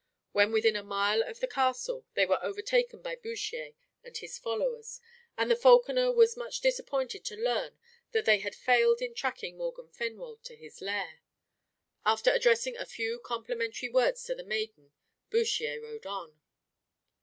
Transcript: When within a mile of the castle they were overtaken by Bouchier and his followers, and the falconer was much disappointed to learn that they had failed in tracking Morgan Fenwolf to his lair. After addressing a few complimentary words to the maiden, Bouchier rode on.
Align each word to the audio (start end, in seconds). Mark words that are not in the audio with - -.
When 0.31 0.51
within 0.51 0.75
a 0.75 0.81
mile 0.81 1.21
of 1.21 1.41
the 1.41 1.47
castle 1.47 2.07
they 2.15 2.25
were 2.25 2.43
overtaken 2.43 3.03
by 3.03 3.17
Bouchier 3.17 3.75
and 4.03 4.17
his 4.17 4.39
followers, 4.39 4.99
and 5.37 5.51
the 5.51 5.55
falconer 5.55 6.11
was 6.11 6.35
much 6.35 6.59
disappointed 6.59 7.23
to 7.25 7.35
learn 7.35 7.77
that 8.11 8.25
they 8.25 8.39
had 8.39 8.55
failed 8.55 8.99
in 8.99 9.13
tracking 9.13 9.57
Morgan 9.59 9.89
Fenwolf 9.89 10.41
to 10.45 10.55
his 10.55 10.81
lair. 10.81 11.21
After 12.03 12.31
addressing 12.31 12.75
a 12.77 12.85
few 12.87 13.19
complimentary 13.19 13.89
words 13.89 14.23
to 14.23 14.33
the 14.33 14.43
maiden, 14.43 14.91
Bouchier 15.29 15.79
rode 15.79 16.07
on. 16.07 16.39